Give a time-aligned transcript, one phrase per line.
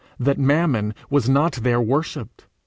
[0.19, 2.47] that mammon was not there worshipped!